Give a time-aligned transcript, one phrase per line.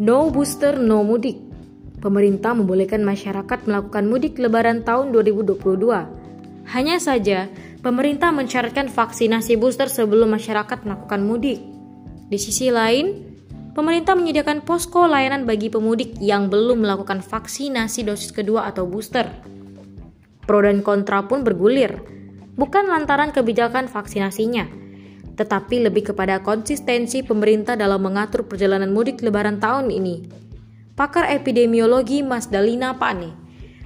[0.00, 1.36] No booster, no mudik.
[2.00, 5.60] Pemerintah membolehkan masyarakat melakukan mudik lebaran tahun 2022.
[6.72, 7.52] Hanya saja,
[7.84, 11.60] pemerintah mensyaratkan vaksinasi booster sebelum masyarakat melakukan mudik.
[12.32, 13.12] Di sisi lain,
[13.76, 19.28] pemerintah menyediakan posko layanan bagi pemudik yang belum melakukan vaksinasi dosis kedua atau booster.
[20.48, 22.00] Pro dan kontra pun bergulir,
[22.56, 24.64] bukan lantaran kebijakan vaksinasinya,
[25.40, 30.28] tetapi lebih kepada konsistensi pemerintah dalam mengatur perjalanan mudik lebaran tahun ini.
[30.92, 33.40] Pakar epidemiologi Mas Dalina Pane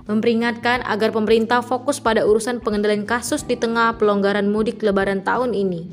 [0.04, 5.88] memperingatkan agar pemerintah fokus pada urusan pengendalian kasus di tengah pelonggaran mudik lebaran tahun ini.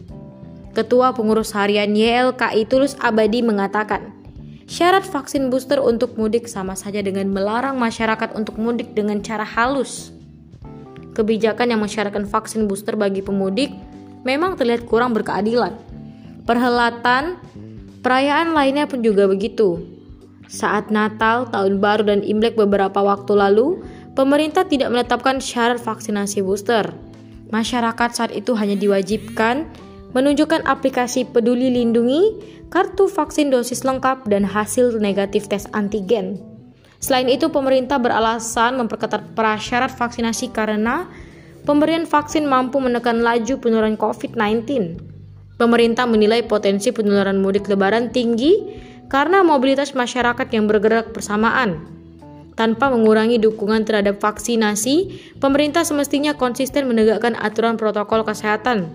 [0.72, 4.16] Ketua Pengurus Harian YLKI Tulus Abadi mengatakan,
[4.68, 10.16] syarat vaksin booster untuk mudik sama saja dengan melarang masyarakat untuk mudik dengan cara halus.
[11.12, 13.76] Kebijakan yang mensyaratkan vaksin booster bagi pemudik
[14.22, 15.78] memang terlihat kurang berkeadilan.
[16.46, 17.38] Perhelatan,
[18.02, 19.82] perayaan lainnya pun juga begitu.
[20.52, 23.80] Saat Natal, Tahun Baru, dan Imlek beberapa waktu lalu,
[24.20, 26.92] pemerintah tidak menetapkan syarat vaksinasi booster.
[27.52, 29.68] Masyarakat saat itu hanya diwajibkan
[30.12, 32.36] menunjukkan aplikasi Peduli Lindungi,
[32.68, 36.40] kartu vaksin dosis lengkap, dan hasil negatif tes antigen.
[37.00, 41.08] Selain itu, pemerintah beralasan memperketat prasyarat vaksinasi karena
[41.64, 44.98] pemberian vaksin mampu menekan laju penularan COVID-19.
[45.62, 48.58] Pemerintah menilai potensi penularan mudik lebaran tinggi
[49.12, 51.86] karena mobilitas masyarakat yang bergerak bersamaan.
[52.58, 58.92] Tanpa mengurangi dukungan terhadap vaksinasi, pemerintah semestinya konsisten menegakkan aturan protokol kesehatan.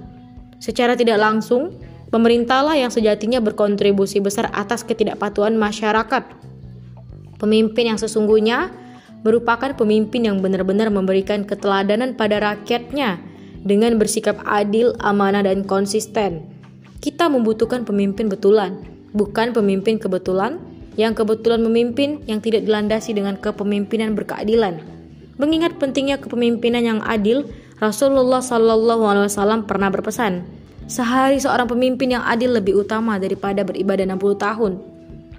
[0.58, 1.76] Secara tidak langsung,
[2.10, 6.22] pemerintahlah yang sejatinya berkontribusi besar atas ketidakpatuhan masyarakat.
[7.36, 8.72] Pemimpin yang sesungguhnya
[9.26, 13.18] merupakan pemimpin yang benar-benar memberikan keteladanan pada rakyatnya
[13.66, 16.46] dengan bersikap adil, amanah, dan konsisten.
[17.02, 18.78] Kita membutuhkan pemimpin betulan,
[19.10, 20.62] bukan pemimpin kebetulan
[20.94, 24.78] yang kebetulan memimpin yang tidak dilandasi dengan kepemimpinan berkeadilan.
[25.42, 27.50] Mengingat pentingnya kepemimpinan yang adil,
[27.82, 30.46] Rasulullah Shallallahu Alaihi Wasallam pernah berpesan,
[30.86, 34.72] sehari seorang pemimpin yang adil lebih utama daripada beribadah 60 tahun.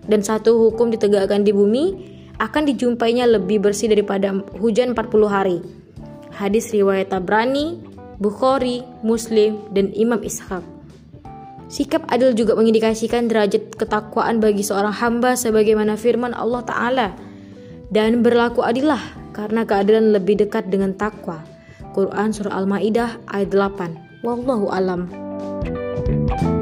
[0.07, 5.57] Dan satu hukum ditegakkan di bumi akan dijumpainya lebih bersih daripada hujan 40 hari.
[6.33, 7.81] Hadis riwayat Tabrani,
[8.21, 10.61] Bukhari, Muslim, dan Imam Ishaq.
[11.67, 17.07] Sikap adil juga mengindikasikan derajat ketakwaan bagi seorang hamba sebagaimana firman Allah Ta'ala.
[17.91, 19.01] Dan berlaku adillah
[19.35, 21.43] karena keadilan lebih dekat dengan takwa.
[21.91, 24.23] Quran Surah Al-Ma'idah ayat 8.
[24.23, 25.09] Wallahu alam.
[26.07, 26.56] thank you